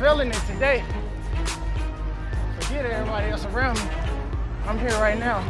reeling 0.00 0.28
it 0.28 0.42
today. 0.46 0.84
Forget 2.60 2.86
everybody 2.86 3.30
else 3.30 3.44
around 3.46 3.78
me. 3.78 3.84
I'm 4.66 4.78
here 4.78 4.90
right 5.00 5.18
now. 5.18 5.42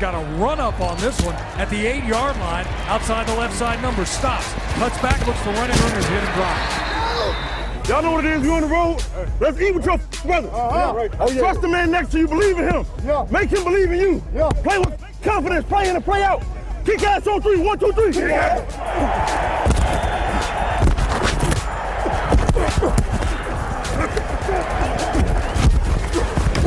Got 0.00 0.14
a 0.14 0.36
run 0.36 0.60
up 0.60 0.80
on 0.80 0.96
this 0.98 1.20
one 1.22 1.34
at 1.34 1.68
the 1.70 1.86
eight 1.86 2.04
yard 2.04 2.36
line 2.38 2.66
outside 2.86 3.26
the 3.26 3.34
left 3.34 3.54
side 3.54 3.80
number. 3.82 4.04
Stops, 4.04 4.52
cuts 4.74 5.00
back, 5.02 5.24
looks 5.26 5.40
for 5.40 5.50
running 5.50 5.76
runners, 5.76 6.06
hit 6.06 6.22
and 6.22 6.34
drop. 6.34 7.88
Y'all 7.88 8.02
know 8.02 8.12
what 8.12 8.24
it 8.24 8.32
is. 8.32 8.44
You 8.44 8.52
on 8.52 8.60
the 8.60 8.66
road. 8.66 9.02
Let's 9.40 9.58
eat 9.60 9.74
with 9.74 9.86
your 9.86 9.98
brother. 10.22 10.48
Uh-huh. 10.48 11.08
Oh, 11.20 11.30
yeah. 11.30 11.40
Trust 11.40 11.62
the 11.62 11.68
man 11.68 11.90
next 11.90 12.10
to 12.12 12.18
you. 12.18 12.28
Believe 12.28 12.58
in 12.58 12.68
him. 12.68 12.84
Yeah. 13.02 13.26
Make 13.30 13.48
him 13.48 13.64
believe 13.64 13.90
in 13.90 13.98
you. 13.98 14.22
Yeah. 14.34 14.50
Play 14.50 14.78
with 14.78 15.02
confidence. 15.22 15.64
Play 15.66 15.88
in 15.88 15.96
and 15.96 16.04
play 16.04 16.22
out. 16.22 16.42
Kick 16.84 17.02
ass 17.02 17.26
on 17.26 17.40
three. 17.40 17.58
One, 17.58 17.78
two, 17.78 17.90
three. 17.92 18.12
Kick 18.12 18.24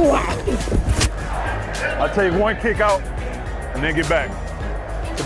ass. 0.07 0.69
I 1.99 2.11
take 2.13 2.33
one 2.39 2.55
kick 2.57 2.79
out 2.79 3.01
and 3.73 3.83
then 3.83 3.95
get 3.95 4.09
back. 4.09 4.29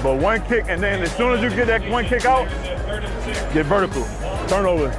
But 0.03 0.17
one 0.17 0.41
kick 0.45 0.65
and 0.67 0.81
then 0.81 1.01
as 1.01 1.15
soon 1.15 1.33
as 1.33 1.41
you 1.41 1.49
get 1.49 1.67
that 1.67 1.89
one 1.89 2.05
kick 2.05 2.25
out, 2.25 2.47
get 3.53 3.65
vertical. 3.65 4.03
Turnover. 4.47 4.91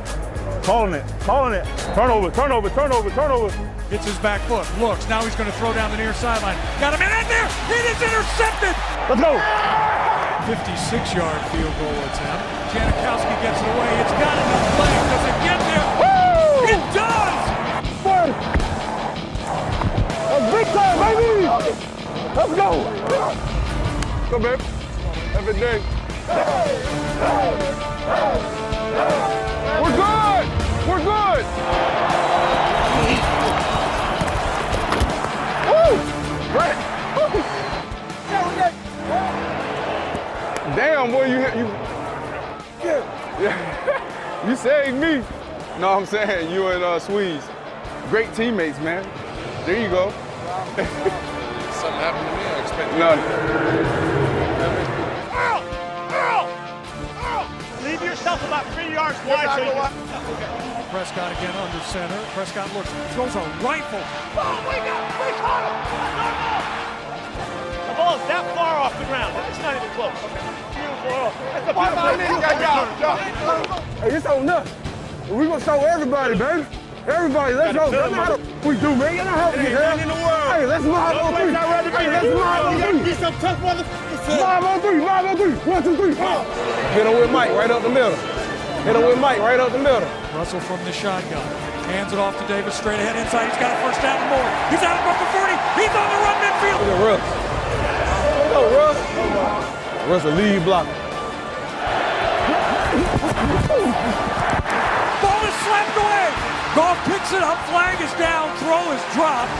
Calling 0.62 0.94
it. 0.94 1.04
Calling 1.20 1.54
it. 1.54 1.64
Turnover. 1.94 2.30
Turnover. 2.30 2.70
Turnover. 2.70 3.10
Turnover. 3.10 3.50
Hits 3.86 4.04
his 4.04 4.18
back 4.18 4.40
foot, 4.50 4.66
looks. 4.82 5.06
Now 5.08 5.22
he's 5.22 5.36
going 5.36 5.46
to 5.46 5.56
throw 5.62 5.72
down 5.72 5.92
the 5.92 5.96
near 5.96 6.12
sideline. 6.12 6.58
Got 6.82 6.98
him 6.98 7.06
in 7.06 7.10
there. 7.30 7.46
It 7.70 7.86
is 7.86 8.02
intercepted. 8.02 8.74
Let's 9.06 9.22
go. 9.22 9.38
56 10.50 11.14
yard 11.14 11.38
field 11.54 11.74
goal 11.78 11.94
attempt. 12.10 12.42
Janikowski 12.74 13.34
gets 13.46 13.62
it 13.62 13.68
away. 13.70 13.90
It's 14.02 14.14
got. 14.18 14.34
It 14.34 14.75
Come 23.06 24.42
babe. 24.42 24.60
Every 25.34 25.54
day. 25.54 25.80
We're 29.80 29.96
good. 29.96 30.46
We're 30.88 31.04
good. 31.04 31.44
Woo! 35.70 35.92
Brett. 36.52 36.76
Damn, 40.74 41.12
boy, 41.12 41.26
you 41.26 41.38
you. 41.38 41.66
Yeah. 42.82 44.46
you 44.48 44.56
saved 44.56 44.96
me. 44.96 45.22
No, 45.78 45.90
I'm 45.90 46.06
saying 46.06 46.50
you 46.52 46.66
and 46.68 46.82
uh, 46.82 46.98
Swedes, 46.98 47.44
great 48.10 48.34
teammates, 48.34 48.80
man. 48.80 49.08
There 49.64 49.80
you 49.80 49.88
go. 49.88 50.10
Something 51.72 52.00
happened 52.00 52.28
to 52.28 52.36
me. 52.36 52.55
I 52.76 52.82
expected. 52.82 52.98
None. 53.00 53.18
Leave 57.84 58.02
yourself 58.02 58.44
about 58.46 58.66
three 58.74 58.92
yards 58.92 59.16
wide 59.24 59.48
so 59.56 59.64
you 59.64 59.70
can 59.72 59.92
Prescott 60.90 61.32
again 61.32 61.56
under 61.56 61.80
center. 61.86 62.20
Prescott 62.34 62.72
looks, 62.74 62.90
throws 63.14 63.34
a 63.34 63.40
rifle. 63.64 64.02
Oh, 64.36 64.60
we 64.68 64.76
got, 64.84 65.00
we 65.16 65.32
caught 65.40 65.64
him! 65.64 65.76
The 67.88 67.94
ball 67.96 68.16
is 68.20 68.26
that 68.28 68.44
far 68.54 68.76
off 68.76 68.92
the 68.98 69.04
ground. 69.06 69.32
It's 69.48 69.58
not 69.60 69.76
even 69.76 69.88
close. 69.96 70.12
Beautiful. 70.76 71.32
That's 71.52 71.68
a 71.68 71.74
beautiful. 73.56 73.80
Hey, 74.00 74.16
it's 74.16 74.26
on 74.26 74.48
us. 74.48 74.68
We 75.30 75.46
gonna 75.46 75.64
show 75.64 75.80
everybody, 75.80 76.36
baby. 76.36 76.66
Everybody, 77.06 77.54
let's 77.54 77.70
go. 77.70 77.86
That's 77.86 78.14
how 78.14 78.34
the 78.34 78.42
we 78.66 78.74
do, 78.82 78.90
man. 78.98 79.14
You 79.14 79.22
know 79.22 79.30
how 79.30 79.54
we 79.54 79.62
get 79.62 79.98
in 80.02 80.08
the 80.10 80.18
world. 80.26 80.50
Hey, 80.50 80.66
let's 80.66 80.82
live 80.82 81.14
on 81.14 81.22
oh 81.22 81.38
three. 81.38 81.54
Hey, 81.54 82.10
let's 82.10 82.26
live 82.26 82.66
on 82.66 82.82
oh 82.82 82.98
three. 82.98 83.14
some 83.14 83.34
tough 83.38 83.62
motherfuckers. 83.62 84.26
Live 84.26 84.64
on 84.66 84.74
oh 84.74 84.82
three. 84.82 84.98
Live 84.98 85.24
on 85.24 85.36
three. 85.38 85.54
One, 85.70 85.82
two, 85.86 85.94
three. 85.94 86.14
Hit 86.18 87.06
him 87.06 87.14
with 87.14 87.30
Mike 87.30 87.54
right 87.54 87.70
up 87.70 87.82
the 87.86 87.94
middle. 87.94 88.18
Hit 88.82 88.96
him 88.98 89.06
with 89.06 89.20
Mike 89.22 89.38
right 89.38 89.60
up 89.60 89.70
the 89.70 89.78
middle. 89.78 90.02
Russell 90.34 90.58
from 90.58 90.82
the 90.82 90.90
shotgun. 90.90 91.46
Hands 91.86 92.12
it 92.12 92.18
off 92.18 92.34
to 92.42 92.46
Davis 92.50 92.74
straight 92.74 92.98
ahead 92.98 93.14
inside. 93.14 93.54
He's 93.54 93.60
got 93.62 93.70
a 93.70 93.78
first 93.86 94.02
down 94.02 94.18
and 94.18 94.26
more. 94.26 94.42
He's 94.74 94.82
out 94.82 94.98
above 94.98 95.14
the 95.22 95.30
40. 95.30 95.54
He's 95.78 95.94
on 95.94 96.10
the 96.10 96.18
run 96.26 96.36
midfield. 96.42 96.82
Look 96.82 96.90
at 96.90 97.06
Russ. 97.06 97.22
Go, 98.50 98.66
Russ. 98.74 98.98
Russ 100.10 100.24
a 100.26 100.34
lead 100.34 100.58
blocker. 100.66 100.90
Ball 105.22 105.42
is 105.46 105.54
slapped 105.62 105.94
away. 106.02 106.65
Goff 106.76 107.00
picks 107.06 107.32
it 107.32 107.40
up. 107.40 107.56
Flag 107.72 107.96
is 108.02 108.12
down. 108.20 108.54
Throw 108.58 108.92
is 108.92 109.00
dropped. 109.16 109.50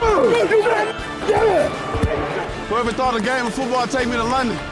Oh, 0.00 0.30
Whoever 2.68 2.90
thought 2.90 3.14
a 3.14 3.20
game 3.22 3.46
of 3.46 3.54
football 3.54 3.82
would 3.82 3.90
take 3.90 4.08
me 4.08 4.16
to 4.16 4.24
London? 4.24 4.56
You 4.56 4.62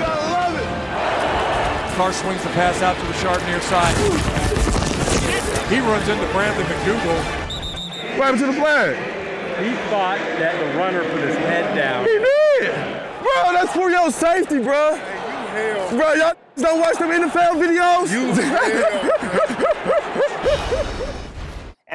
gotta 0.00 0.32
love 0.32 0.56
it. 0.56 0.64
Carr 1.96 2.12
swings 2.14 2.42
the 2.42 2.48
pass 2.56 2.80
out 2.80 2.96
to 2.96 3.04
the 3.04 3.12
sharp 3.20 3.44
near 3.44 3.60
side. 3.60 3.94
He 5.68 5.80
runs 5.80 6.08
into 6.08 6.26
Bradley 6.32 6.64
McDougald. 6.64 7.22
What 8.16 8.24
happened 8.32 8.40
to 8.40 8.46
the 8.46 8.54
flag? 8.54 8.96
He 9.60 9.74
thought 9.92 10.18
that 10.40 10.56
the 10.58 10.66
runner 10.78 11.04
put 11.10 11.20
his 11.20 11.36
head 11.36 11.74
down. 11.76 12.04
He 12.04 12.16
did. 12.16 12.72
Bro, 13.20 13.52
that's 13.52 13.74
for 13.74 13.90
your 13.90 14.10
safety, 14.10 14.58
bro. 14.62 14.98
Bro, 15.90 16.14
y'all 16.14 16.32
don't 16.56 16.80
watch 16.80 16.98
them 16.98 17.10
NFL 17.10 17.60
videos? 17.62 18.10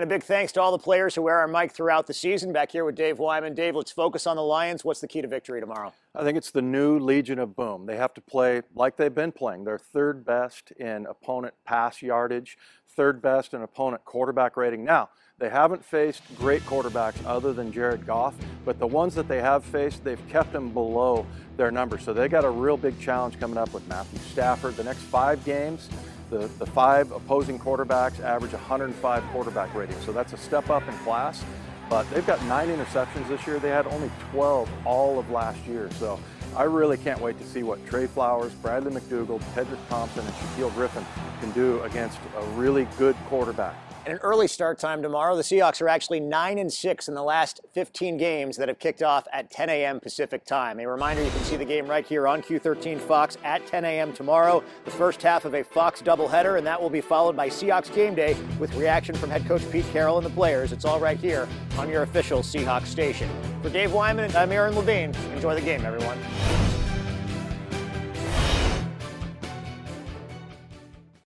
And 0.02 0.06
a 0.06 0.16
big 0.16 0.24
thanks 0.24 0.54
to 0.54 0.62
all 0.62 0.72
the 0.72 0.80
players 0.80 1.14
who 1.14 1.22
wear 1.22 1.38
our 1.38 1.48
mic 1.48 1.74
throughout 1.74 2.08
the 2.08 2.14
season. 2.14 2.54
Back 2.54 2.72
here 2.72 2.86
with 2.86 2.96
Dave 2.96 3.20
Wyman. 3.20 3.54
Dave, 3.54 3.76
let's 3.76 3.92
focus 3.92 4.26
on 4.26 4.38
the 4.38 4.42
Lions. 4.42 4.86
What's 4.86 5.02
the 5.02 5.08
key 5.08 5.22
to 5.22 5.28
victory 5.28 5.60
tomorrow? 5.60 5.94
I 6.16 6.24
think 6.24 6.38
it's 6.38 6.50
the 6.50 6.62
new 6.62 6.98
Legion 6.98 7.38
of 7.38 7.58
Boom. 7.58 7.86
They 7.86 7.98
have 7.98 8.14
to 8.14 8.22
play 8.22 8.62
like 8.74 8.96
they've 8.96 9.14
been 9.14 9.34
playing. 9.34 9.66
They're 9.66 9.78
third 9.78 10.26
best 10.26 10.72
in 10.72 11.06
opponent 11.06 11.54
pass 11.66 12.02
yardage, 12.02 12.58
third 12.96 13.22
best 13.22 13.54
in 13.54 13.62
opponent 13.62 14.04
quarterback 14.06 14.58
rating. 14.58 14.84
Now, 14.84 15.10
they 15.40 15.50
haven't 15.50 15.84
faced 15.84 16.22
great 16.38 16.62
quarterbacks 16.64 17.16
other 17.26 17.52
than 17.52 17.72
Jared 17.72 18.06
Goff, 18.06 18.36
but 18.64 18.78
the 18.78 18.86
ones 18.86 19.16
that 19.16 19.28
they 19.28 19.42
have 19.42 19.66
faced, 19.66 20.04
they've 20.04 20.28
kept 20.30 20.54
them 20.54 20.70
below 20.70 21.26
their 21.58 21.72
numbers. 21.72 22.04
So 22.04 22.14
they 22.14 22.28
got 22.28 22.46
a 22.46 22.50
real 22.50 22.78
big 22.78 23.00
challenge 23.00 23.40
coming 23.40 23.58
up 23.58 23.74
with 23.74 23.88
Matthew 23.88 24.20
Stafford. 24.20 24.76
The 24.76 24.84
next 24.84 25.00
five 25.00 25.44
games, 25.44 25.90
the, 26.30 26.48
the 26.60 26.66
five 26.66 27.12
opposing 27.12 27.58
quarterbacks 27.58 28.20
average 28.20 28.54
105 28.54 29.24
quarterback 29.32 29.74
rating. 29.74 30.00
So 30.02 30.12
that's 30.12 30.34
a 30.34 30.38
step 30.38 30.70
up 30.70 30.88
in 30.88 30.96
class. 31.00 31.44
But 31.90 32.10
they've 32.12 32.26
got 32.26 32.42
nine 32.46 32.70
interceptions 32.70 33.28
this 33.28 33.46
year. 33.46 33.60
They 33.60 33.70
had 33.70 33.86
only 33.88 34.10
12 34.32 34.70
all 34.86 35.20
of 35.20 35.30
last 35.30 35.60
year. 35.66 35.90
So 36.00 36.20
I 36.56 36.64
really 36.64 36.98
can't 36.98 37.22
wait 37.22 37.40
to 37.40 37.48
see 37.48 37.64
what 37.64 37.86
Tre 37.88 38.08
Flowers, 38.08 38.54
Bradley 38.56 38.92
McDougald, 38.92 39.42
Tedric 39.54 39.80
Thompson, 39.88 40.26
and 40.26 40.36
Shaquill 40.36 40.74
Griffin 40.76 41.06
can 41.40 41.52
do 41.52 41.82
against 41.84 42.20
a 42.38 42.46
really 42.52 42.88
good 42.98 43.16
quarterback. 43.28 43.76
And 44.04 44.14
an 44.16 44.20
early 44.24 44.48
start 44.48 44.80
time 44.80 45.04
tomorrow. 45.04 45.36
The 45.36 45.44
Seahawks 45.44 45.80
are 45.80 45.88
actually 45.88 46.20
9 46.20 46.58
and 46.58 46.74
6 46.74 47.08
in 47.08 47.14
the 47.14 47.22
last 47.22 47.62
15 47.74 48.18
games 48.18 48.58
that 48.58 48.68
have 48.68 48.80
kicked 48.80 49.04
off 49.04 49.28
at 49.32 49.52
10 49.52 49.70
a.m. 49.70 50.00
Pacific 50.00 50.44
time. 50.44 50.80
A 50.80 50.88
reminder 50.88 51.24
you 51.24 51.30
can 51.30 51.42
see 51.42 51.56
the 51.56 51.66
game 51.66 51.86
right 51.86 52.06
here 52.06 52.28
on 52.28 52.42
Q13 52.42 53.00
Fox 53.00 53.38
at 53.44 53.66
10 53.68 53.86
a.m. 53.86 54.12
tomorrow. 54.12 54.64
The 54.86 54.92
first 54.92 55.22
half 55.22 55.46
of 55.46 55.54
a 55.54 55.64
Fox 55.64 56.02
doubleheader, 56.02 56.58
and 56.58 56.66
that 56.66 56.82
will 56.82 56.90
be 56.90 57.02
followed 57.02 57.38
by 57.38 57.48
Seahawks 57.48 57.94
game 57.94 58.16
day 58.16 58.36
with 58.60 58.74
reaction 58.74 59.14
from 59.14 59.30
head 59.30 59.46
coach 59.46 59.70
Pete 59.70 59.86
Carroll 59.94 60.18
and 60.18 60.26
the 60.26 60.32
players. 60.32 60.72
It's 60.72 60.86
all 60.86 61.00
right 61.00 61.20
here 61.20 61.48
on 61.78 61.88
your 61.88 62.02
official 62.02 62.40
Seahawks 62.40 62.88
station. 62.88 63.30
For 63.62 63.70
Dave 63.70 63.94
Wyman, 63.94 64.36
I'm 64.36 64.52
Aaron 64.52 64.74
Levine. 64.74 65.14
Enjoy 65.36 65.54
the 65.54 65.62
game, 65.62 65.86
everyone. 65.86 66.18